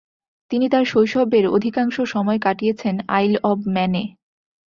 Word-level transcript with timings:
তিনি 0.51 0.65
তার 0.69 0.85
শৈশবের 0.85 1.45
অধিকাংশ 1.47 1.95
সময় 2.13 2.39
কাটিয়েছেন 2.39 2.95
আইল 3.09 3.33
অব 3.43 3.59
ম্যানে। 3.73 4.03